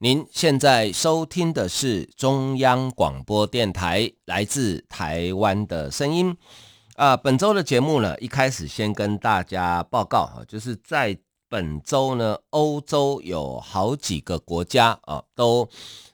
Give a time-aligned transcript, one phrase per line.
[0.00, 6.36] 您现在收听的是中央广播电台来自台湾的声音
[6.94, 7.16] 啊。
[7.16, 15.68] 本周的节目呢，一开始先跟大家报告哈，就是在本周呢，欧洲有好几个国家啊，都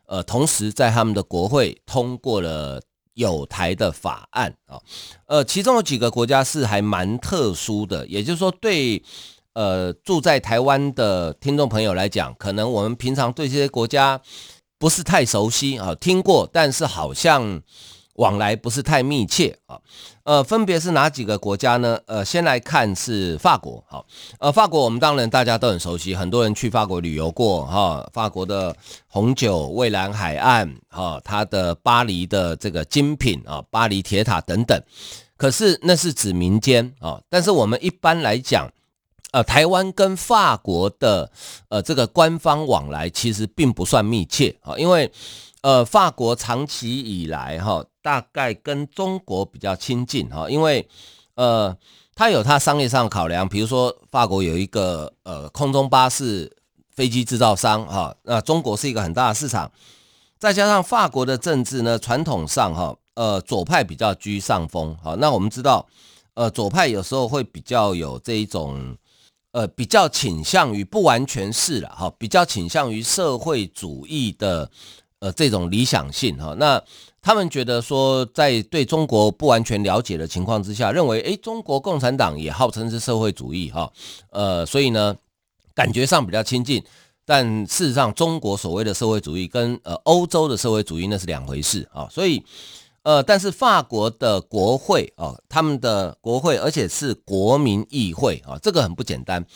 [0.07, 2.81] 呃同时在他们的国会通过了。
[3.17, 4.83] 有台的法案啊，
[5.27, 9.01] 呃，其中有几个国家是还蛮特殊的，也就是说，对
[9.55, 14.21] 呃住在台湾的听众朋友来讲，可能我们平常对这些国家
[14.79, 17.63] 不是太熟悉啊，听过，但是好像。
[18.17, 19.77] 往来不是太密切啊，
[20.23, 21.99] 呃，分别是哪几个国家呢？
[22.07, 24.07] 呃，先来看是法国，好，
[24.39, 28.77] 呃，法国我们当然大家都很熟悉，很多人去法国旅游过哈，法国的
[29.09, 34.81] 红酒、蔚蓝海岸，哈，它的巴黎的这个精品啊，巴黎铁塔等等，
[35.37, 38.71] 可是那是指民间啊，但是我们一般来讲，
[39.35, 41.31] 呃，台湾跟法国的
[41.69, 45.11] 呃这个官方往来其实并不算密切啊，因为。
[45.65, 50.87] 呃，法国长期以来哈，大概跟中国比较亲近哈，因为
[51.37, 51.75] 呃，
[52.15, 56.55] 它有它商业上的考量，比如说法国有一个呃空中巴士
[56.91, 59.73] 飞机制造商哈，那中国是一个很大的市场，
[60.39, 65.87] 再加上法国的政治呢，传统上哈，呃左派比较居上风哈，那我们知道，
[66.35, 68.95] 呃左派有时候会比较有这一种
[69.55, 74.71] 呃比较倾向于不完全是了哈，比较倾向于社会主义的。
[75.21, 76.79] 呃，这种理想性哈，那
[77.23, 83.91] 他们觉得说，在对中国不完全了解的情况之下，认为诶，中国共产党也号称是社会主义哈，
[84.29, 85.17] 呃，所以呢，
[85.75, 86.85] 感觉上比较亲近，
[87.25, 92.45] 但事实上，中国所谓的社会主义跟呃欧洲的社会主义那是两回事啊，所以
[93.05, 99.47] 呃，但是法国的国会啊，他们的国会，而且是国民议会啊，这个很不简单。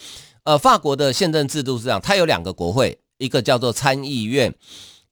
[0.44, 4.54] 呃，法国的宪政制度是这样，它有两个国会，一个叫做参议院。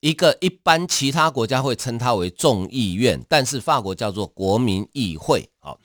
[0.00, 5.48] 一个一般其他国家会称它为众议院，但是法国叫做国民议会。
[5.58, 5.80] 好，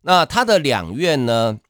[0.00, 1.60] 那它的两院呢？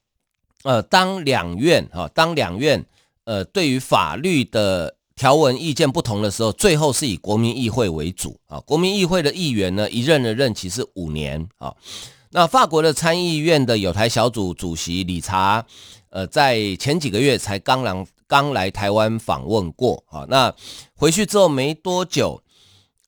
[0.62, 2.84] 呃，当两院哈，当两院
[3.24, 8.58] 呃对于法律的条文意见不同的时候，最后是以国民议会为主啊。
[8.60, 11.75] 国民议会的议员呢，一任的任期是五年啊。
[12.31, 15.62] 那法国的参议院的有台小组主席理查，
[16.09, 18.06] 呃，在前几个月才刚来。
[18.26, 20.54] 刚来台湾访问过啊，那
[20.94, 22.41] 回去之后没多久，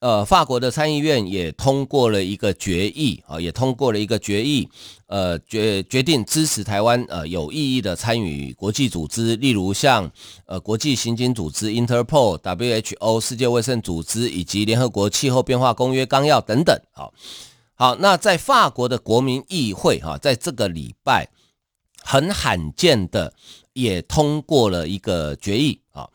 [0.03, 4.67] 呃，法国的参议院也通过了一个决议啊，也通过了一个决议，
[5.07, 10.11] 呃，决决定支持台湾呃有意义的参与国际组织，例如像
[10.45, 16.77] 呃国际刑警组织 Interpol、WHO、世界卫生组织以及联合国气候变化公约纲要等等。
[16.91, 17.13] 好，
[17.73, 21.29] 好，那在法国的国民议会哈，在这个礼拜
[22.03, 23.33] 很罕见的。
[23.73, 26.07] 也通过了一个决议啊，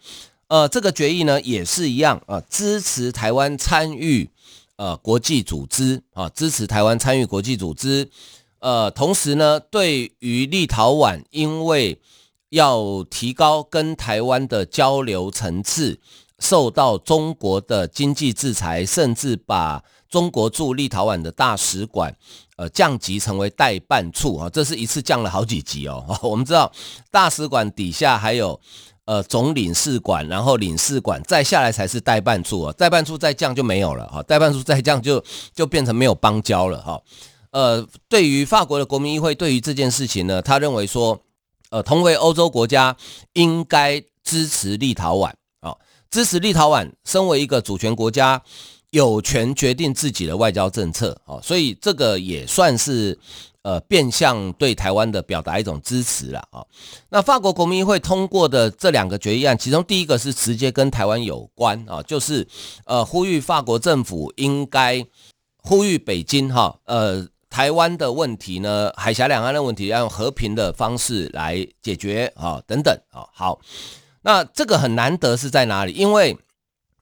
[0.48, 4.30] 呃，这个决议呢也是一样啊，支持台湾参与
[4.76, 8.08] 呃国际组织啊，支持台湾参与国际组织，
[8.58, 12.00] 呃，同时呢，对于立陶宛，因为
[12.48, 16.00] 要提高跟台湾的交流层次，
[16.38, 22.16] 受到中国的经济制裁，甚至把中国驻立陶宛的大使馆。
[22.56, 26.04] 呃，降级成为代办处啊，这是一次降了好几级哦。
[26.22, 26.72] 我们知道
[27.08, 28.58] 大使馆底下还有
[29.08, 35.24] 呃总领事馆，然后领事馆再下来才是代办处啊，代办处再降就没有了哈，代办处再降就
[35.54, 37.00] 就变成没有邦交了哈。
[37.50, 41.18] 呃，对于法国的国民议会，对于这件事情呢，他认为说，
[41.70, 42.94] 呃，同为欧洲国家，
[43.32, 45.74] 应该支持立陶宛啊，
[46.10, 48.42] 支持立陶宛，身为一个主权国家。
[48.90, 53.18] 有权决定自己的外交政策，哦，所以这个也算是
[53.68, 56.64] 呃变相对台湾的表达一种支持了啊。
[57.10, 62.48] 那法国国民议会通过的这两个决议案，其中第一个是直接跟台湾有关啊，就是
[62.86, 65.04] 呃呼吁法国政府应该
[65.62, 73.28] 呼吁北京哈，呃台湾的问题呢，海峡两岸的问题要用和平的方式来解决啊，等等啊。
[73.34, 73.60] 好，
[74.22, 75.92] 那这个很难得是在哪里？
[75.92, 76.38] 因为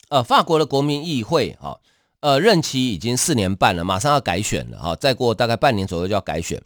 [0.08, 1.78] 呃，法国的国民议会啊，
[2.26, 6.60] 呃，任期已经四年半了，马上要改选了哈，再过大概半年左右就要改选。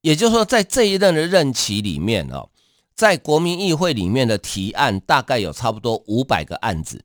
[0.00, 2.48] 也就是说，在这一任的任期里面哦，
[2.92, 7.04] 在国民议会里面的提案大概有差不多五百个案子，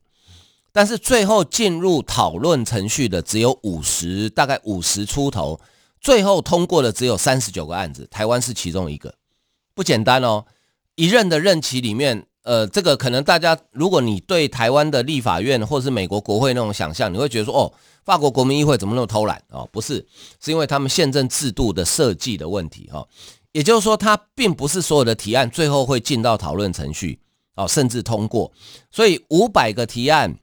[0.72, 5.60] 但是最后进入讨论程序的只有五十，大概五十出头，
[6.00, 9.14] 最后通过的只有三十九个案子，台湾是其中一个，
[9.76, 10.44] 不简单哦。
[10.96, 17.72] 一任的任期里面，呃，这个可能大家，如果你对台湾的立法院或是美国国会那种想象，你会觉得说，哦，
[18.04, 19.68] 法国国民议会怎么那么偷懒哦？
[19.72, 20.06] 不是，
[20.40, 23.06] 是因为他们宪政制度的设计的问题哈、
[23.52, 27.18] 也就是说，它并不是所有的提案最后会进到讨论程序
[27.54, 28.52] 哦，甚至通过。
[28.90, 30.38] 所以五百个提案。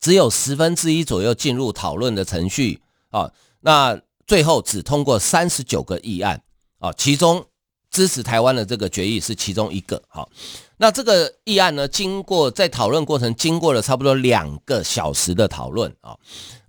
[0.00, 2.78] 只有十分之一左右进入讨论的程序
[3.08, 6.42] 啊，那最后只通过三十九个议案
[6.78, 7.42] 啊，其中
[7.90, 10.02] 支持台湾的这个决议是其中一个。
[10.08, 10.28] 好，
[10.76, 16.16] 那这个议案呢，经过在讨论过程经过了差不多两个小时的讨论啊，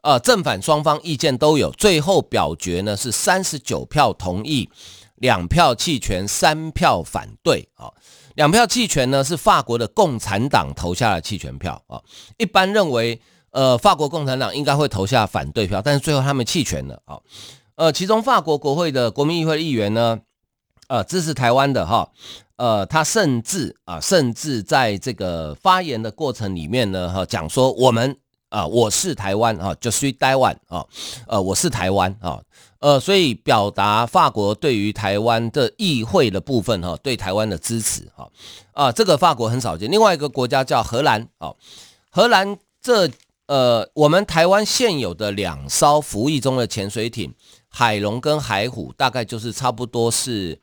[0.02, 4.70] 呃，正反双方意见都有，最后表决呢是三十九票同意，
[5.16, 7.92] 两票弃权，三票反对啊。
[8.36, 12.02] 两票弃权呢，是法国的共产党投下了弃权票啊。
[12.38, 13.20] 一般认为，
[13.52, 17.18] 呃，法国共产党应该会投下反对票，但是最后他们弃权了啊。
[17.76, 20.20] 呃，其中法国国会的国民议会议员呢，
[20.90, 22.10] 呃，支持台湾的哈，
[22.58, 28.18] 呃，他甚至啊，甚至在这个发言的过程里面呢，哈，讲说我们
[28.50, 30.86] 啊，我是台湾啊，就是 Taiwan 啊，
[31.28, 32.42] 呃，我是台湾啊。
[32.80, 38.30] 呃，所以表达法国对于台湾的议会的部分哈，对台湾的支持哈
[38.74, 39.90] 啊，这个法国很少见。
[39.90, 41.52] 另外一个国家叫荷兰啊，
[42.12, 43.10] 荷兰这
[43.48, 47.34] 呃，我们台湾现有的两艘服役中的潜水艇
[47.70, 50.60] 海龙跟海虎，大概就是差不多是，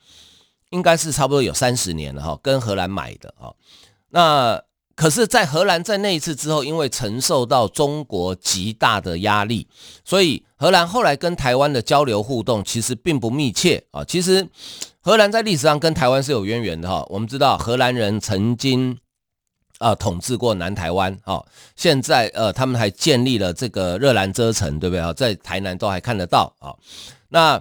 [0.72, 3.54] 应该是差不多有三十年了哈，跟荷兰买的啊，
[4.08, 4.60] 那。
[4.94, 9.66] 可是，在荷兰在那一次之后，因为承受到中国极大的压力，
[10.04, 14.04] 所以荷兰后来跟台湾的交流互动其实并不密切啊。
[14.04, 14.46] 其实，
[15.00, 17.04] 荷兰在历史上跟台湾是有渊源的哈。
[17.08, 18.98] 我们知道，荷兰人曾经
[19.78, 21.42] 啊统治过南台湾啊，
[21.74, 25.10] 现在呃他们还建立了这个热兰遮城，对不对啊？
[25.14, 26.76] 在台南都还看得到啊。
[27.30, 27.60] 那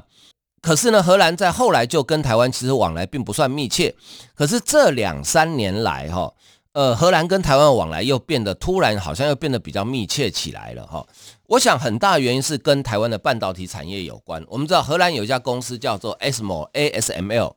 [0.61, 3.95] 可是呢，荷兰在后来就跟台湾其实往来并不算密切。
[4.35, 6.33] 可是这两三年来哈。
[6.73, 11.05] 呃，荷兰跟台湾往来又变得突然，好像又变得比较密切起来了哈。
[11.47, 14.41] 我想很大原因是跟台湾的半导体产业有关。
[14.47, 17.55] 我们知道荷兰有一家公司叫做 ASML，ASML，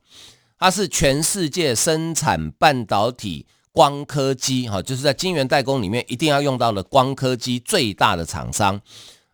[0.59, 8.81] 它是全世界生产半导体光刻机哈，就是在晶圆代工里面一定要用到的光刻机最大的厂商。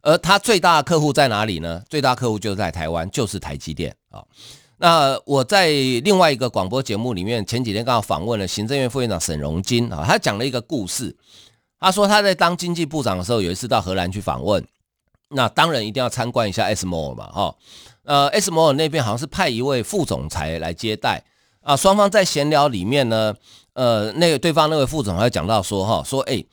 [0.02, 1.84] 而它最大的客户在哪里呢？
[1.90, 4.24] 最大客户就在台湾，就是台积电啊。
[4.78, 5.68] 那我在
[6.04, 11.16] 另外一个广播节目里面，前几天刚好访问了行政院副院长沈荣金啊，他讲了一个故事。
[11.80, 14.66] 他说他在当经济部长的时候，有一次到荷兰去访问，
[15.30, 17.56] 那当然一定要参观一下 ASML 嘛，哈，
[18.06, 21.24] 呃，ASML 那边好像是派一位副总裁来接待
[21.62, 23.36] 啊，双方在闲聊里面呢，
[23.74, 26.44] 呃，那个对方那位副总裁讲到说哈，说哎，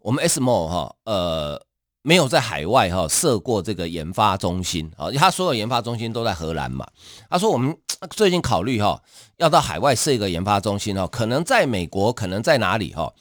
[0.00, 1.67] 我们 ASML 哈，呃。
[2.02, 6.86] 没有在海外哈设过这个研发中心啊，他所有研发中心都在荷兰嘛。
[7.28, 7.76] 他说我们
[8.10, 9.02] 最近考虑哈
[9.36, 13.12] 要到海外设一个研发中心哦，可能在美国，可能在哪里哈。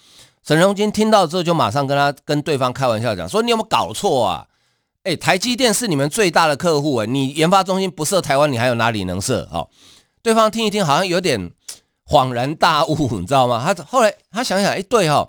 [0.43, 4.47] 沈荣金听到之后就马上跟他跟对方开玩笑讲说，你有没有搞错啊？
[5.03, 9.45] 哎，台积电是你们最大的客户哎，你研发中心不设台湾，你还有哪里能设？
[9.47, 9.67] 哈，
[10.21, 11.51] 对方听一听好像有点
[12.05, 13.73] 恍然大悟，你知道吗？
[13.73, 15.27] 他后来他想想，哎，对哈。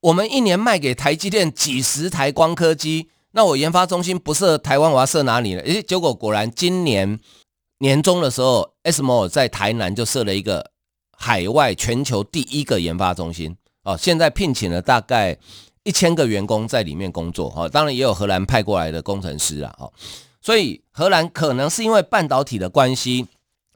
[0.00, 5.60] 我们一年卖给台积电几十台光刻机，那我研发中心不设台湾，我要设哪里呢？
[5.62, 7.18] 诶，结果果然今年
[7.78, 10.70] 年中的时候，ASML 在台南就设了一个
[11.16, 15.36] 海外全球第一个研发中心哦，现在聘请了大概
[15.82, 19.90] 一千个员工在里面工作哈，当然也有荷兰派过来的工程师啊，哈，
[20.40, 23.26] 所以荷兰可能是因为半导体的关系，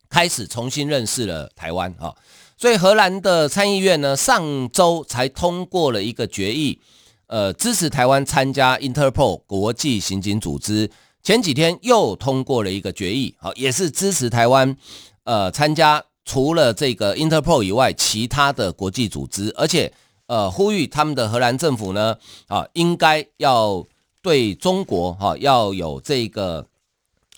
[0.09, 2.15] 开始重新认识了台湾哈。
[2.63, 6.79] 所以荷兰的参议院呢，上周才通过了一个决议，
[7.27, 10.89] 呃，支持台湾参加 Interpol 国际刑警组织。
[11.25, 14.77] 前几天又通过了一个决议，好，也是支持台湾，
[15.25, 19.93] 呃，参加除了这个 Interpol 以外其他的国际组织，而且
[20.29, 22.17] 呃，呼吁他们的荷兰政府呢，
[22.47, 23.85] 啊，应该要
[24.23, 26.65] 对中国哈要有这个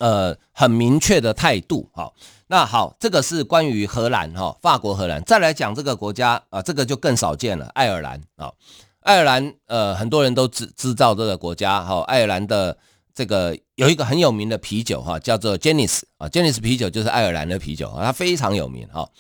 [0.01, 2.13] 呃很明确的态度，好。
[2.55, 5.21] 那好，这个是关于荷兰哈，法国荷兰。
[5.25, 8.53] 再来讲这个国家啊，这个就更少见了，爱尔兰啊，
[9.01, 12.79] 爱尔兰呃，很多人都知知道这个国家哈，爱尔兰的
[13.13, 19.11] 这个有一个很有名的啤酒哈，叫做 Guinness 啊，Guinness 啤酒就是爱尔兰的啤酒，它非常有名哈。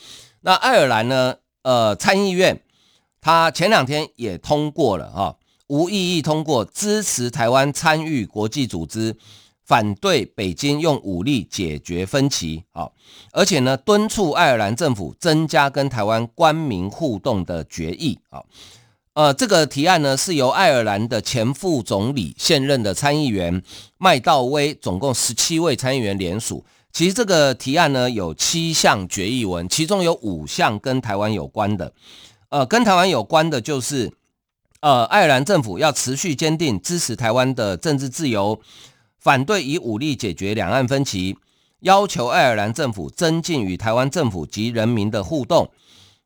[0.42, 2.60] 那爱尔兰呢，呃，参议院
[3.20, 5.36] 它前两天也通过了哈，
[5.66, 9.16] 无异议通过支持台湾参与国际组织。
[9.64, 12.92] 反对北京用武力解决分歧，好，
[13.32, 18.44] 而且呢，敦促爱尔兰政府增加跟台湾官民互动的决议，好，
[19.14, 23.62] 呃，这个提案呢是由爱尔兰的前副总理、现任的参议员
[23.96, 26.64] 麦道威，总共十七位参议员联署。
[26.92, 31.92] 其实这个提案呢有七项决议文，其中有五项跟台湾有关的。
[32.50, 34.12] 呃，跟台湾有关的就是，
[34.80, 38.60] 呃，爱尔兰政府要持续坚定支持台湾的政治自由，
[39.24, 41.34] 反对以武力解决两岸分歧，
[41.80, 45.70] 要求爱尔兰政府增进与台湾政府及人民的互动。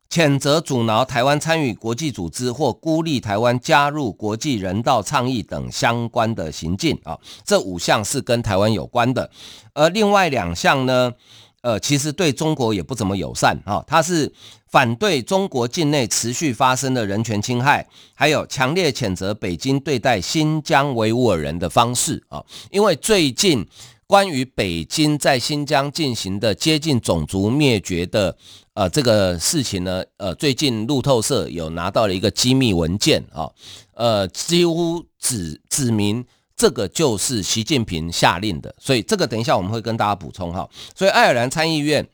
[0.09, 9.31] 谴责阻挠台湾参与国际组织或孤立台湾加入国际人道倡议等相关的行径啊，这五项是跟台湾有关的，
[9.73, 11.13] 而另外两项呢，
[11.61, 14.31] 呃，其实对中国也不怎么友善啊，它是
[14.67, 23.67] 反对中国境内持续发生的人权侵害，还有强烈谴责北京对待新疆维吾尔人的方式啊，因为最近。
[24.09, 28.35] 关于北京在新疆进行的接近种族灭绝的
[28.73, 33.47] 呃这个事情呢，呃，最近路透社有拿到了一个机密文件啊，
[33.93, 36.25] 呃，几乎指指明
[36.59, 40.69] 这个就是习近平下令的，所以这个等一下我们会跟大家补充哈。
[40.93, 42.05] 所以爱尔兰参议院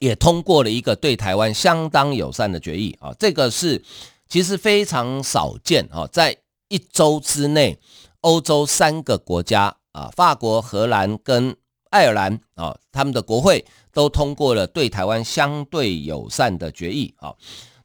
[0.00, 3.80] 也通过了一个对台湾相当友善的决议啊，这个是
[4.28, 7.78] 其实非常少见啊，在一周之内，
[8.22, 9.76] 欧洲三个国家。
[9.96, 11.56] 啊，法国、荷兰跟
[11.88, 17.32] 爱尔兰啊，他们的国会都通过了对台湾相对友善的决议啊。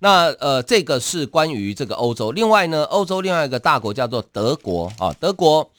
[0.03, 2.31] 那呃，这个是关于这个欧洲。
[2.31, 5.70] 另外呢，欧洲另外一个大国叫做德国啊，德国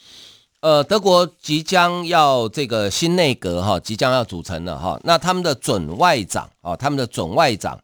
[0.61, 4.97] 呃，德国即将要这个新内阁哈，即将要组成了哈。
[5.02, 7.76] 那他们的准外长啊，他们的准外长。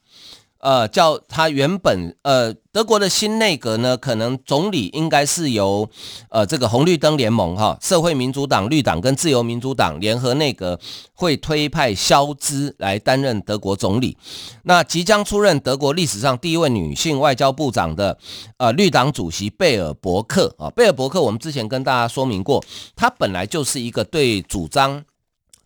[0.61, 5.89] 呃，叫他原本呃，德国的新内阁呢，可能总理应该是由
[6.31, 10.79] 呃这个红绿灯联盟哈，社会民主党、绿党跟自由民主党联合内阁
[11.13, 14.17] 会推派肖兹来担任德国总理。
[14.65, 18.19] 那即将出任德国历史上第一位女性外交部长的
[18.57, 22.65] 呃绿党主席贝尔伯克啊，贝尔伯克我们之前跟大家说明过，
[22.97, 25.05] 他本来就是一个对主张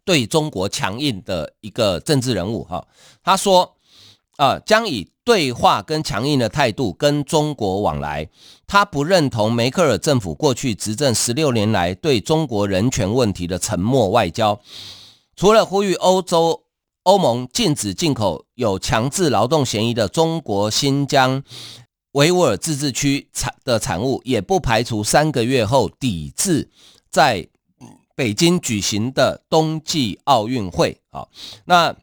[0.04, 2.86] 对中国强硬的一个政治人物哈，
[3.24, 3.74] 他说。
[4.42, 8.28] 啊，将以对话跟强硬的态度跟中国往来。
[8.66, 14.60] 他不认同梅克尔政府过去执政十六年来对中国人权问题的沉默外交。
[15.36, 16.64] 除了呼吁欧洲
[17.04, 21.44] 欧盟禁止进口有强制劳动嫌疑的中国新疆
[22.10, 26.68] 维吾尔自治区产的产物，也不排除三个月后抵制
[27.08, 27.46] 在
[28.16, 31.00] 北京举行的冬季奥运会。
[31.12, 31.28] 啊，
[31.66, 31.94] 那。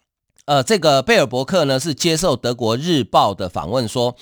[0.50, 4.16] 呃，这个贝尔伯克呢是接受德国日报的访问说，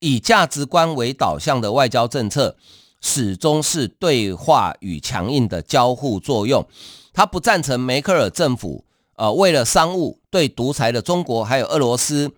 [0.00, 2.54] 以价值观为导向的外交政策
[3.00, 6.66] 始终是对话与强硬的交互作用。
[7.14, 8.84] 他不赞成梅克尔政府
[9.16, 12.30] 呃为了商务对独裁的中国还有俄罗斯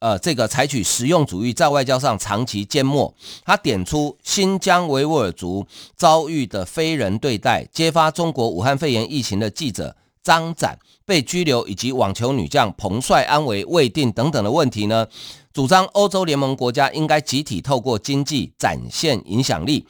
[0.00, 3.14] 呃这个采取实用主义，在外交上长期缄默。
[3.46, 9.96] 他点出新疆维吾尔族遭遇的非人对待，揭发中国武汉肺炎疫情的记者。
[10.24, 15.06] 张展被拘留，以及网球女将彭帅安危未定等等的问题呢，
[15.52, 19.86] 主张欧洲联盟国家应该集体透过经济展现影响力。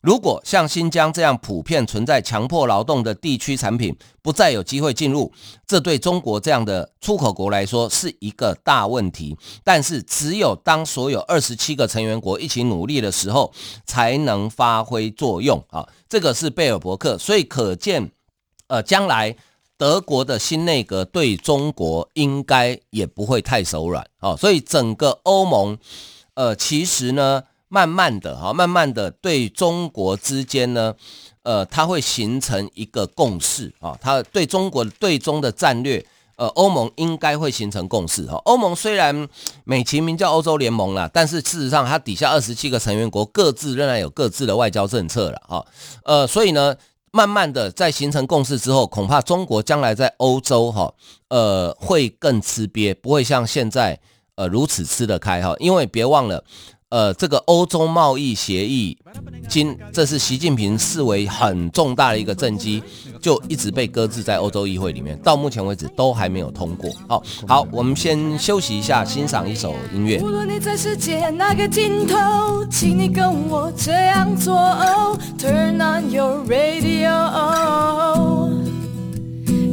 [0.00, 5.32] 如果像新疆这样普遍存在强迫劳动的地区产品不再有机会进入，
[5.64, 9.36] 这对中国这样的出口国来说是一个大问题。
[9.62, 13.52] 但是，只有当所有二十七个成员国一起努力的时候，
[13.86, 15.88] 才能发挥作用啊！
[16.08, 18.10] 这个是贝尔伯克，所以可见，
[18.66, 19.36] 呃，将来。
[19.82, 25.76] 德国的新内阁对中国应该也不会太手软哦，所以整个欧盟，
[26.34, 30.94] 呃，其实呢，慢慢的哈，慢慢的对中国之间呢，
[31.42, 38.36] 呃，它会形成一个共识啊，它对中国对中的战略，呃，欧盟应该会形成共识哈。
[38.44, 39.28] 欧盟虽然
[39.64, 45.66] 美其名叫欧洲联盟啦，但是事实上它底下二十七个成员国各自仍然有各自的外交政策了哈，
[46.04, 46.76] 呃，所以呢。
[47.14, 50.94] 慢慢的，在形成共识之后，恐怕中国将来在欧洲哈，
[51.28, 54.00] 呃，会更吃瘪，不会像现在
[54.34, 55.54] 呃如此吃得开哈。
[55.58, 56.42] 因为别忘了，
[56.92, 58.94] 呃，这个欧洲贸易协议，
[59.48, 62.82] 今这是习近平视为很重大的一个政绩。
[63.18, 66.90] 就一直被搁置在欧洲议会里面，到目前为止都还没有通过。
[67.08, 70.20] 好，好，我们先休息一下，欣赏一首音乐。
[70.20, 72.18] 无论你在世界哪个尽头，
[72.68, 74.52] 请你跟我这样做。
[75.38, 77.08] Turn on your radio，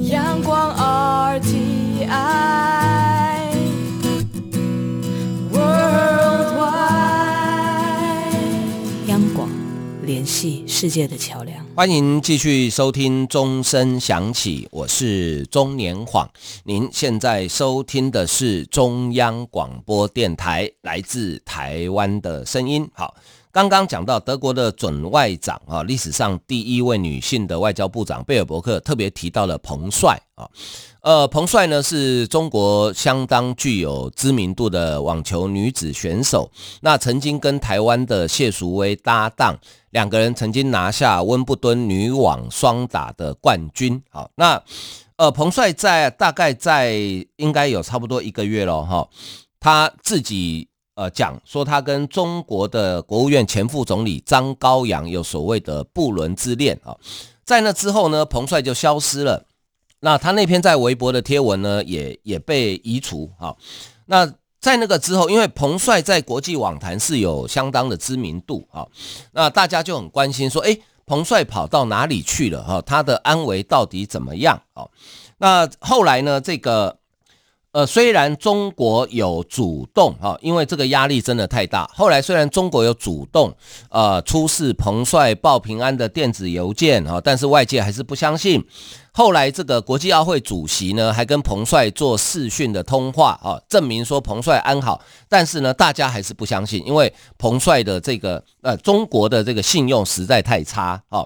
[0.07, 0.73] 阳光
[1.41, 2.98] RTI
[10.09, 11.63] 联系世界的桥梁。
[11.75, 16.27] 欢迎继续收听钟声响起，我是中年晃。
[16.63, 22.89] 您现在收听的是中央广播电台来自台湾的声音。
[22.95, 23.13] 好，
[23.51, 30.47] 刚刚讲到德国的准外长啊，历史上第一位女性的外交部长贝尔伯克特别提到了彭帅啊。
[31.01, 36.51] 呃，彭帅呢是中国相当具有知名度的网球女子选手，
[36.81, 39.57] 那曾经跟台湾的谢淑薇搭档，
[39.89, 43.99] 两个人曾经拿下温布敦女网双打的冠军。
[44.11, 44.61] 好，那
[45.15, 46.93] 呃，彭帅在大概在
[47.37, 49.09] 应该有差不多一个月了哈，
[49.59, 50.68] 他自己
[50.99, 56.93] 呃讲说他跟中国的国务院前副总理张高阳有所谓的不伦之恋啊，
[57.45, 59.45] 在那之后呢，彭帅就消失了。
[60.01, 63.31] 那他那篇在微博的贴文呢，也也被移除。
[63.39, 63.57] 好，
[64.07, 64.29] 那
[64.59, 68.85] 在那个之后，因为彭帅在国际网坛是有相当的知名度啊，
[69.31, 72.61] 那大家就很关心说，诶，彭帅跑到哪里去了？
[72.61, 74.61] 哈，他的安危到底怎么样？
[74.73, 74.85] 啊，
[75.37, 76.98] 那后来呢，这个。
[77.79, 81.89] 呃，虽然中国有主动哈，因为这个压力真的太大。
[81.93, 83.55] 后来虽然中国有主动
[83.89, 88.61] 呃出示彭帅报平安的电子邮件哈，但是外界还是不相信。
[89.13, 94.99] 后来这个国际奥会主席呢，还跟彭帅做视讯的通话啊，证明说彭帅安好。
[95.29, 101.25] 但是呢，大家还是不相信，因为彭帅的这个呃中国的这个信用实在太差啊。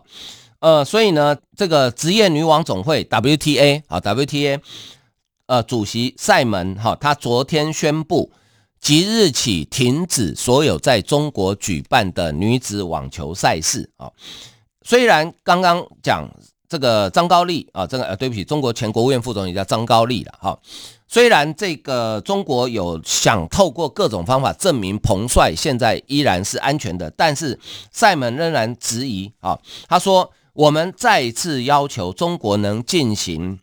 [0.60, 4.60] 呃，所以呢，这个职业女网总会 WTA 啊 WTA。
[5.46, 8.32] 呃，主席赛门哈，他昨天宣布，
[8.80, 14.10] 即日起停止所有在中国举办的女子网球赛事啊。
[14.84, 16.30] 虽然刚刚讲
[16.70, 20.58] 这个张高丽啊，这个呃，对不起，中国前国务院副总理叫张高丽了哈。
[21.08, 27.60] 虽然这个中国有想透过各种方法证明彭帅现在依然是安全的，但是
[27.92, 29.60] 赛门仍然质疑啊。
[29.88, 33.60] 他说：“我们再次要求中国能进行。”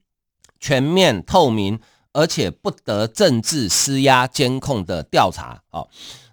[0.61, 1.81] 全面透明，
[2.13, 5.63] 而且不得政治施压监控的调查。
[5.71, 5.89] 哦，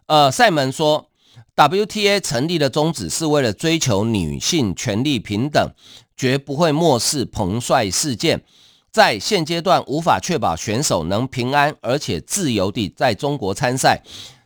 [0.06, 1.10] 呃，赛门说
[1.56, 5.72] ，WTA 成立的宗旨是为了追求女性权利平等，
[6.18, 8.44] 绝不会漠视彭帅事件。
[8.92, 14.02] 在现阶段无法确保选手能平安而且自由地在中国参赛，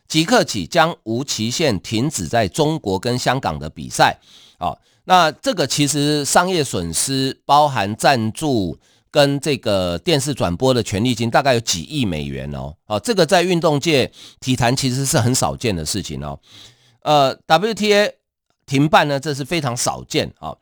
[0.06, 4.18] 即刻起将无期限停止在中国跟香港的比赛。
[4.58, 8.78] 哦，那这个其实商业损失包含赞助。
[9.12, 16.40] 跟这个电视转播的权利金大概有几亿美元哦，哦，这个在运动界体坛其实是很少见的事情哦。
[17.02, 18.12] 呃，WTA
[18.64, 20.56] 停办呢，这是非常少见啊。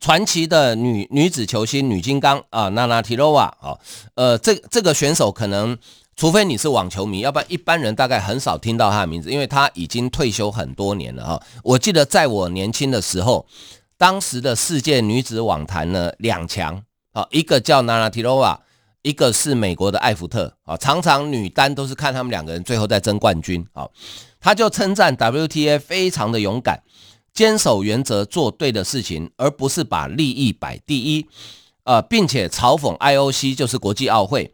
[0.00, 3.76] 传奇的女女子球星女金刚啊，娜娜提罗娃啊，
[4.14, 5.76] 呃，这这个选手可能
[6.14, 11.42] 除非你是网球迷，要不然一般人大概很少听到她的名字，因为她已经退休很多年了哈。
[11.64, 13.46] 我记得在我年轻的时候，
[13.98, 16.84] 当时的世界女子网坛呢两强。
[17.14, 18.60] 好，一个叫娜娜提洛娃，
[19.02, 20.52] 一个是美国的艾福特。
[20.64, 23.64] 啊，常常女单都是看他们两个人最后在争冠军。
[23.72, 23.88] 啊，
[24.40, 26.82] 他就称赞 WTA 非常的勇敢，
[27.32, 31.28] 坚守原则，做对的事情，而不是把利益摆第一。
[31.84, 34.52] 呃，并且嘲讽 IOC 就是国际奥会。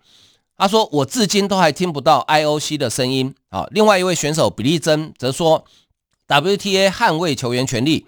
[0.58, 5.64] 他说：“我至今都还听不到 IOC 的声音。”啊，另外一位选手比利珍则说
[6.28, 8.04] ：“WTA 捍卫球员权利。”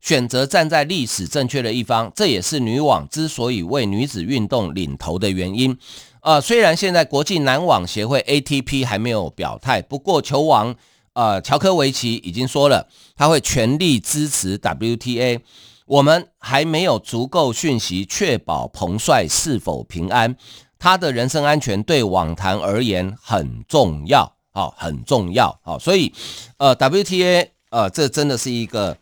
[0.00, 5.76] 选择站在历史正确的一方，这也是女网之所以为女子运动领头的原因。
[6.22, 10.74] 呃，虽然现在国际男网协会 ATP 还没有表态，不过球王
[11.12, 15.40] 呃乔科维奇已经说了，他会全力支持 WTA。
[15.86, 20.36] 我们还没有足够讯息确保彭帅是否平安，
[20.78, 26.12] 他的人身安全对网坛而言很重要，哦，很重要，哦，所以
[26.58, 28.96] 呃 WTA 呃这真的是一个。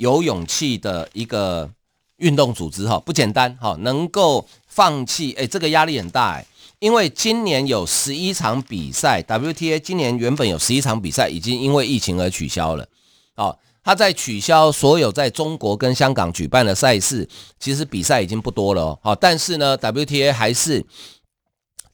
[0.00, 1.70] 有勇气的一个
[2.16, 6.46] 运动组织哈，不简单哈，能够放弃哎，这个压力很大哎，
[6.78, 12.88] 因为今年有十一场比赛，WTA 今年原本有十一场比赛，已经因为疫情而取消了。
[13.36, 19.14] 哦，他在取消所有在中国跟香港举办的赛事，其实比赛已经不多了哦。
[19.20, 20.82] 但是呢，WTA 还是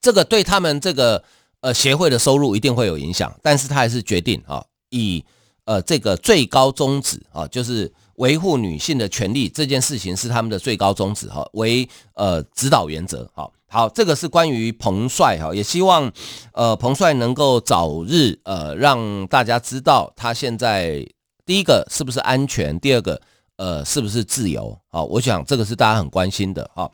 [0.00, 1.24] 这个对他们这个
[1.60, 5.24] 呃协会的收入一定会有影响，但是他还是决定啊以。
[5.66, 13.28] 呃，这个最高宗旨啊，就是维护女性的权利这件事情是他们的最高宗旨哈，为呃指导原则。
[13.34, 16.10] 好，好，这个是关于彭帅哈，也希望
[16.52, 21.04] 呃彭帅能够早日呃让大家知道他现在
[21.44, 23.20] 第一个是不是安全，第二个
[23.56, 25.02] 呃是不是自由啊？
[25.02, 26.88] 我想这个是大家很关心的哈。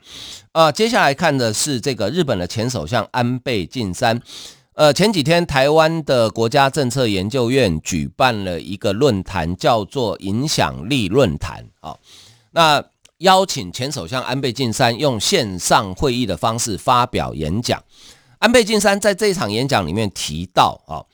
[0.51, 4.19] 啊，接下来看的是这个日本的前首相安倍晋三。
[4.75, 11.95] 呃，前几天台湾的国家政策研究院举办了一个论坛，叫做“影响力论坛”啊。
[12.51, 12.83] 那
[13.19, 17.83] 邀请前首相安倍晋三用线上会议的方式发表演讲。
[18.39, 21.05] 安倍晋三在这场演讲里面提到啊，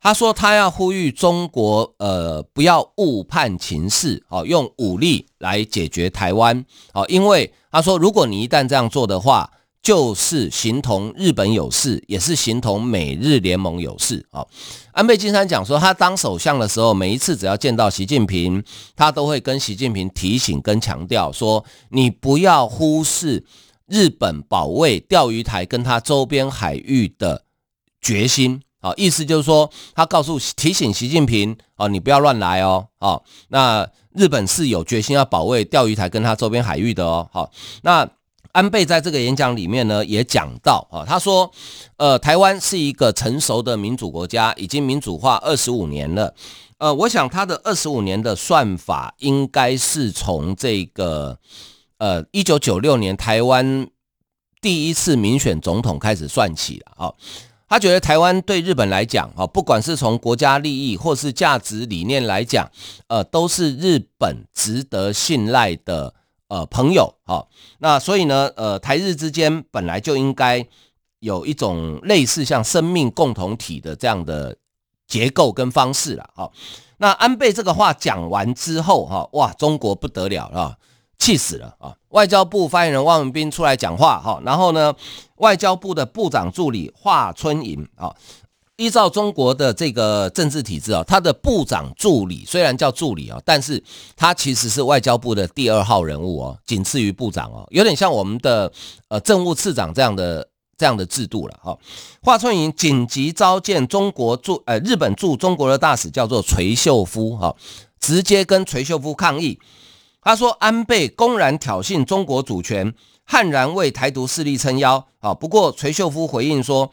[0.00, 6.64] 他说他要呼吁中国呃不要误判情势，哦，用武力来解决台湾，
[6.94, 9.50] 哦，因为他说如果你一旦这样做的话，
[9.84, 14.42] 就是形同日本有事，也是形同美日联盟有事啊。
[14.92, 18.64] 安倍晋三讲说，他当首相的时候，每一次只要见到习近平，
[18.96, 23.44] 他都会跟习近平提醒跟强调说，你不要忽视
[23.86, 27.44] 日本保卫钓鱼台跟他周边海域的
[28.00, 28.94] 决心啊。
[28.96, 32.88] 意思就是说，他告诉提醒习近平啊，你不要乱来哦。
[33.00, 37.28] 哦，那日本是有决心要保卫钓鱼台跟他周边海域的哦。
[37.30, 38.08] 好，那。
[38.54, 41.50] 安倍在这个演讲里面呢，也讲到啊，他说，
[41.96, 46.32] 呃，台湾是一个成熟的民主国家，已经民主化二十五年了。
[46.78, 51.36] 呃，我想他的二十五年的算法，应该是从这个
[51.98, 53.88] 呃一九九六年台湾
[54.60, 57.12] 第一次民选总统开始算起了啊。
[57.68, 62.70] 他觉得台湾对日本来讲啊，不管是从国家利益或是价值理念来讲，
[63.08, 66.14] 呃，都是日本值得信赖的。
[66.48, 70.66] 呃，朋友，好，那所以呢，呃，台日之间本来就应该
[71.20, 74.56] 有一种类似像生命共同体的这样的
[75.06, 76.52] 结构跟方式了，好，
[76.98, 80.78] 那安倍这个话讲完之后，哈，哇，中国不得了了，
[81.18, 81.96] 气死了啊！
[82.10, 84.94] 外交部发言人汪文斌出来讲话，哈，然后呢，
[85.36, 88.14] 外交部的部长助理华春莹，啊。
[88.76, 93.80] 依照中国的这个政治体制啊，他的部长助理虽然叫助理啊，但是
[94.16, 98.72] 他其实是外交部的第二号人物哦，仅次于部长哦，有点像我们的
[99.08, 101.78] 呃政务次长这样的这样的制度了哈。
[102.20, 107.54] 华春莹紧急召见中国驻呃日本驻中国的大使叫做垂秀夫哈，
[108.00, 109.60] 直接跟垂秀夫抗议，
[110.20, 115.32] 他说安倍公然挑衅中国主权，悍然为台独势力撑腰啊。
[115.32, 116.90] 不过垂秀夫回应说。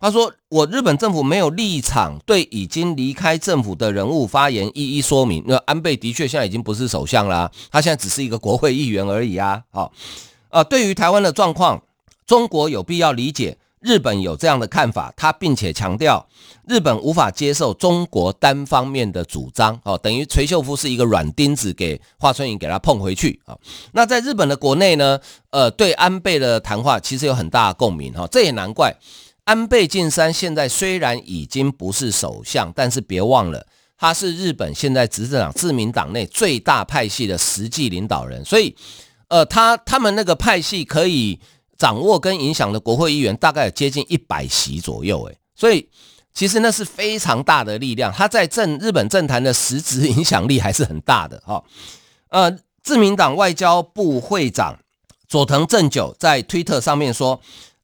[0.00, 5.44] 他说：“我日本政府没有立场对已经离开政府的人物发言，一一说明。
[5.46, 9.62] 那安倍的确现在已经不是首相啦，他现在只是一个国会议员而已啊。
[9.70, 9.92] 好，
[10.48, 11.82] 呃，对于台湾的状况，
[12.26, 16.26] 中国有必要理解日本有这样的看法，他并且强调
[16.66, 19.78] 日本无法接受中国单方面的主张。
[19.84, 23.54] 哦，等于垂秀夫是一个软钉子，给华春莹给他碰回去啊。
[23.92, 28.96] 那在日本的国内呢，呃，对安倍的谈话其实有很大的共鸣哈，这也难怪。”
[29.50, 33.66] 安倍晋三现在虽然已经不是首相，但是别忘了，
[33.98, 38.76] 他是日本现在执政党自民党内最大派系的实际领导人，所以，
[39.26, 41.40] 呃，他他们那个派系可以
[41.76, 45.88] 掌握跟影响的国会议员大概有接近一百席左右，诶，所以
[46.32, 51.60] 其实那是非常大的力量，他在政日本政坛的实质影响力还是很大的哈。
[52.28, 54.78] 呃，自民党外交部会长
[55.26, 57.40] 佐藤正久在推特上面说。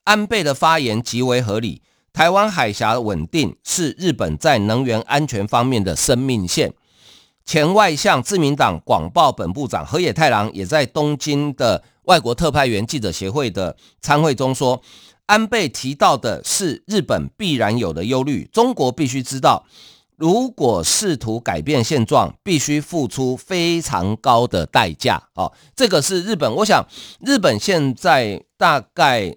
[0.07, 1.83] 安倍的发言极为合理。
[2.13, 6.73] 台湾海峡稳定是日本在能源安全方面的生命线。
[7.45, 14.81] 前外相自民党广报本部长河野太郎也在东京的外国特派员记者协会的参会中说，
[15.27, 18.49] 安倍提到的是日本必然有的忧虑。
[18.51, 19.67] 中国必须知道，
[20.17, 25.23] 如果试图改变现状，必须付出非常高的代价。
[25.35, 26.51] 哦，这个是日本。
[26.55, 26.87] 我想，
[27.21, 29.37] 日本现在大概。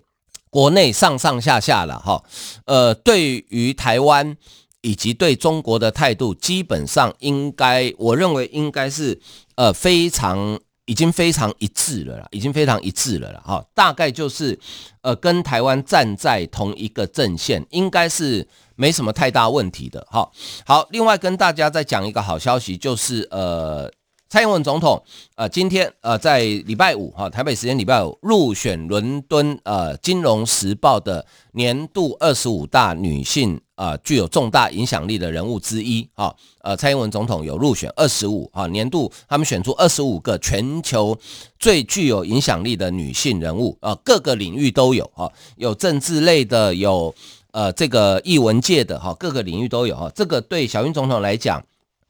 [0.49, 2.23] 国内上上下下了哈，
[2.65, 4.35] 呃，对于台湾
[4.81, 9.19] 以及对中国的态度，基本上应该，我认为应该是
[9.55, 14.59] 呃非常已经非常一致了啦，已经非常一致了啦哈，大概就是
[15.01, 20.31] 呃跟台湾站在同一个阵线，应该是没什么太大问题的哈。
[20.65, 23.91] 好，另外跟大家再讲一个好消息，就是呃。
[24.29, 36.31] 蔡英文总统，呃，今天呃，在礼拜五哈，台北时间礼拜五入选伦敦呃《金融时报》的年度二十五大女性啊，具有重大影响力的人物之一啊。
[36.61, 41.17] 呃，蔡英文总统有入选二十五哈，年度他们选出二十五个全球
[41.57, 47.11] 最具有影响力的女性人物啊，各个领域都有啊，有政治类的，有
[47.49, 50.11] 呃这个艺文界的哈，各个领域都有哈。
[50.13, 51.65] 这个对小英总统来讲，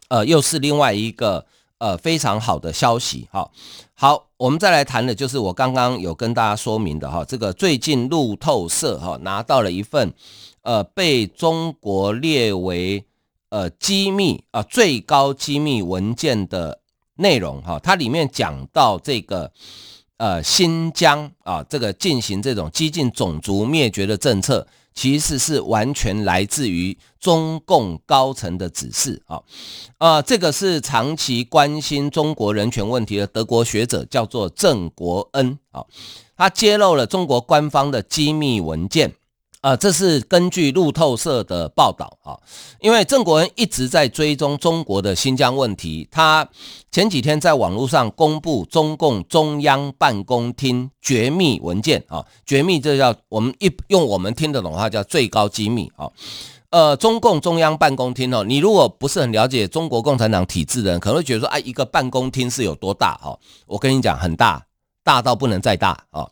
[0.10, 1.46] 呃，又是另外一个。
[1.80, 3.50] 呃，非常好的消息，哈，
[3.94, 10.14] 好，我们再来谈的，就是我刚刚有跟大家说明的哈，这个最近路透社哈拿到了一份，
[10.62, 13.06] 呃，被中国列为
[13.50, 16.82] 呃机密啊最高机密文件的
[17.16, 19.50] 内容哈，它里面讲到这个
[20.18, 29.42] 呃新疆啊这个进行这种激进种族灭绝的政策，其实是完全来自于中共高层的指示啊。
[29.98, 35.86] 呃，这个是长期关心中国人权问题的德国学者，叫做郑国恩啊，
[36.36, 39.14] 他揭露了中国官方的机密文件。
[39.62, 42.40] 啊、呃，这是根据路透社的报道啊，
[42.80, 46.48] 因为郑国恩一直在追踪中国的新疆问题，他
[46.92, 56.10] 前几天在网络上公布中共中央办公厅绝密文件啊，绝密这叫我们一用我们听得懂的话叫最高机密啊，
[56.70, 63.38] 呃，中共中央办公厅哦，你如果不是很了解中国共产党体制的人，可能会觉得说，哎，一个办公厅是有多大哦？
[63.68, 64.66] 我跟你讲，很大，
[65.04, 66.26] 大到不能再大啊。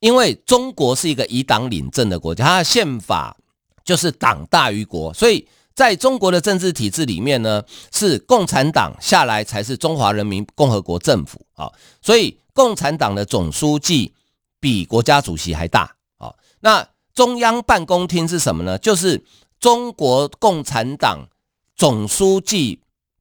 [0.00, 3.36] 因为中国是一个以党领政的国家，它的宪法
[3.84, 11.70] 就是党大于国，所以在中国的政治体制里面呢，是共产党下来才是中华人民共和国政府啊，
[12.02, 14.12] 所以共产党的总书记
[14.58, 16.34] 比国家主席还大啊。
[16.60, 18.78] 那中央办公厅是什么呢？
[18.78, 19.22] 就是
[19.58, 21.28] 中国共产党
[21.76, 22.80] 总书记。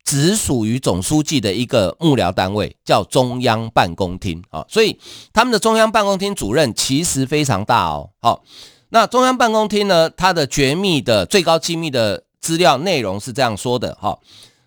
[0.10, 5.00] 只属于总书记的一个幕僚单位，叫中央办公厅啊，所以
[5.32, 8.10] 他们的中央办公厅主任其实非常大哦。
[8.20, 8.42] 好，
[8.90, 14.18] 那中央办公厅呢，它的绝密的最高机密的资料内容是这样说的哈，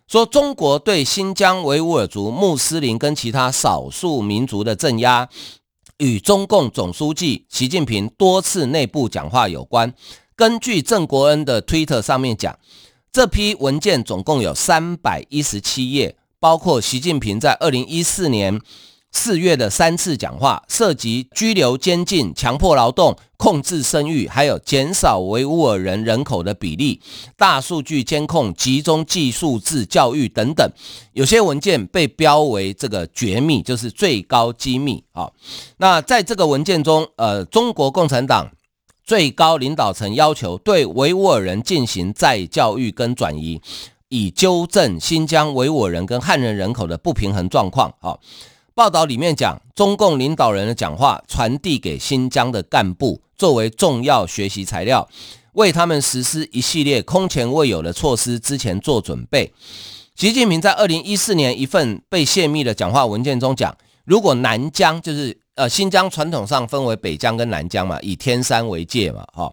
[0.07, 5.29] 说中国对新疆维吾尔族、穆斯林跟其他少数民族的镇压，
[5.99, 9.93] 与中共总书记习近平多次内部讲话有关。
[10.37, 12.57] 根据郑国恩的推特上面讲。
[13.13, 18.59] 这批文件总共有三百一十七页，包括习近平在二零一四年
[19.11, 27.03] 四月的三次讲话，涉及拘留、监禁、强迫劳动、控制生育，还有减少维吾尔人人口的比例、
[27.37, 30.67] 大数据监控、集中技术制教育等等。
[31.13, 35.31] 有些文件被标为这个绝密，就是最高机密啊。
[35.77, 38.51] 那在这个文件中，呃，中国共产党。
[39.13, 43.61] 最高领导层要求对维吾尔人进行再教育跟转移，
[44.09, 47.93] 以纠正新疆维吾尔人跟汉人人口的不平衡状况。
[48.01, 48.17] 啊，
[48.75, 55.07] 报道里面讲，中共领导人的讲话传递给新疆的干部，作为重要学习材料，
[55.53, 59.53] 为他们实施一系列空前未有的措施之前做准备。
[60.17, 65.39] 习近平在二零一四年一份被泄密的讲话文件中讲，如果南疆就是。
[65.55, 69.53] 呃，新疆传统上分为北疆跟南疆嘛，以天山为界嘛，哈，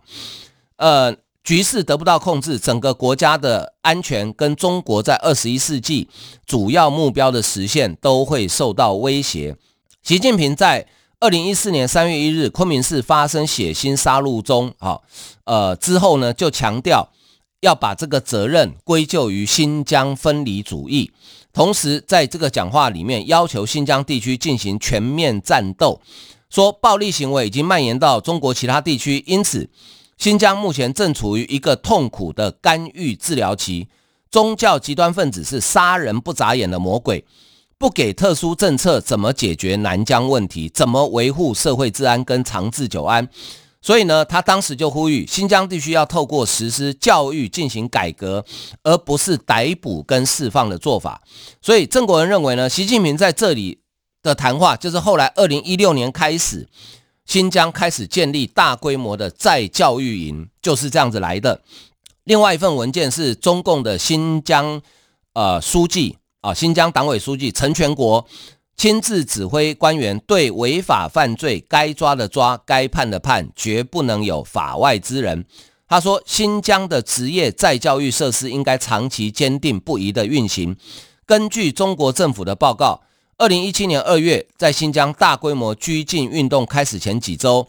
[0.78, 6.08] 呃，局势得不到控制，整个国家的安全跟中国在二十一世纪
[6.46, 9.58] 主要目标的实现都会受到威胁。
[10.02, 10.88] 习近平在
[11.20, 15.02] 二零一四年三月一日昆明市发生血腥杀戮中，啊，
[15.44, 17.12] 呃之后呢，就强调
[17.60, 21.12] 要把这个责任归咎于新疆分离主义。
[21.60, 26.00] 同时，在这个讲话里面，要求新疆地区进行全面战斗，
[26.50, 29.70] 说暴力行为已经蔓延到中国其他地区，因此
[30.18, 33.90] 新疆目前正处于一个痛苦的干预治疗期。
[34.32, 37.26] 宗教极端分子是杀人不眨眼的魔鬼，
[37.78, 40.70] 不给特殊政策，怎么解决南疆问题？
[40.70, 43.28] 怎么维护社会治安跟长治久安？
[43.82, 48.44] 所以呢，他当时就呼吁新疆地区要透过实施教育进行改革，
[48.84, 51.22] 而不是逮捕跟释放的做法。
[51.62, 53.80] 所以郑国恩认为呢，习近平在这里
[54.22, 56.68] 的谈话，就是后来二零一六年开始，
[57.26, 61.62] 新疆开始建立大规模的再教育营，就是这样子来的。
[62.26, 64.82] 另外一份文件是中共的新疆
[65.34, 68.28] 呃书记啊，新疆党委书记陈全国。
[68.80, 75.44] 亲自指挥官员对违法犯罪该抓的抓，该判的判，绝不能有法外之人。
[75.86, 80.78] 他说，新疆的职业再教育设施应该长期坚定不移地运行。
[81.26, 83.02] 根据中国政府的报告，
[83.38, 87.68] 二零一七年二月，在新疆大规模拘禁运动开始前几周，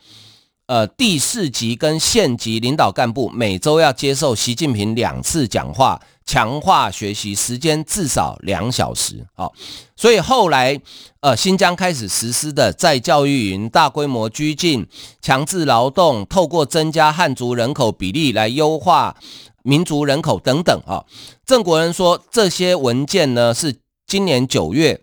[0.71, 6.01] 呃，地市级跟县级领导干部每周要接受习近平两次讲话。
[6.25, 9.53] 强化学习时间至少两小时，好，
[9.97, 10.81] 所以后来，
[11.19, 14.87] 呃，新疆开始实施的在教育营、大规模拘禁、
[15.21, 19.17] 强制劳动，透过增加汉族人口比例来优化
[19.65, 21.05] 民族人口等等，啊，
[21.45, 23.75] 郑国人说，这些文件呢是
[24.07, 25.01] 今年九月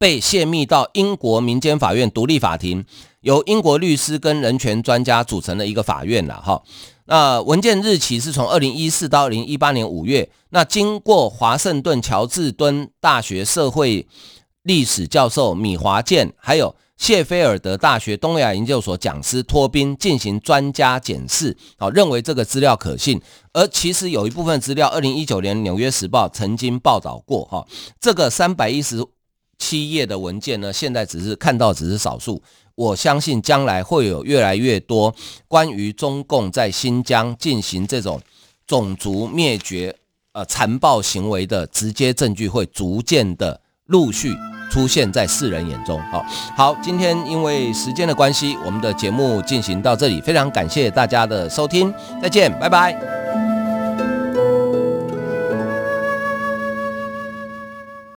[0.00, 2.82] 被泄密到英国民间法院独立法庭，
[3.20, 6.62] 由英国律师跟人权专家组成的一个法院了，哈。
[7.04, 10.30] 那文件日期是从二零一四到二零一八年五月。
[10.48, 14.06] 那经过华盛顿乔治敦大学社会
[14.62, 23.20] 历史教授米华健，还有谢菲尔德大学东亚研究所讲师托宾进行专家检视，好，认为这个资料可信。
[23.52, 27.66] 而其实有一部分资料，二零一九年《纽约时报》曾经报道过，哈，
[28.00, 29.04] 这个三百一十
[29.60, 32.42] 七页的文件呢，现在只是看到只是少数。
[32.74, 35.14] 我相信将来会有越来越多
[35.46, 38.18] 关于中共在新疆进行这种
[38.66, 39.94] 种族灭绝、
[40.32, 44.34] 呃残暴行为的直接证据，会逐渐的陆续
[44.70, 46.00] 出现在世人眼中。
[46.10, 46.24] 好，
[46.56, 51.92] 好，今天因为时间的关系，我们的节目进行到这里，非常感谢大家的收听，
[52.22, 53.49] 再见，拜拜。